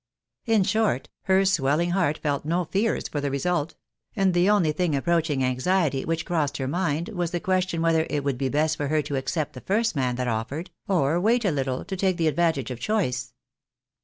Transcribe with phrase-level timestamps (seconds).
[0.47, 3.75] In short, her swelUng heart felt no fears for the result;
[4.15, 8.23] and the only thing approaching anxiety which crossed her mind was the question whether it
[8.23, 11.51] w^ould be best for her to accept the first man that offered, or wait a
[11.51, 13.33] little to take the advantage of choice.